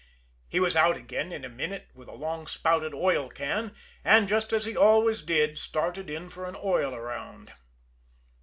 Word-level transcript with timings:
He 0.47 0.59
was 0.59 0.75
out 0.75 0.97
again 0.97 1.31
in 1.31 1.45
a 1.45 1.47
minute 1.47 1.89
with 1.93 2.07
a 2.07 2.13
long 2.15 2.47
spouted 2.47 2.91
oil 2.91 3.29
can, 3.29 3.75
and, 4.03 4.27
just 4.27 4.51
as 4.51 4.65
he 4.65 4.75
always 4.75 5.21
did, 5.21 5.59
started 5.59 6.09
in 6.09 6.31
for 6.31 6.47
an 6.47 6.55
oil 6.57 6.95
around. 6.95 7.53